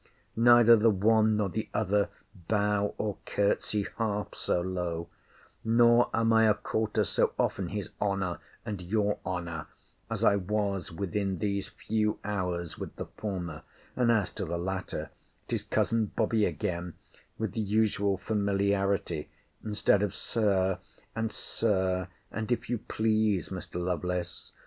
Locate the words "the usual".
17.51-18.17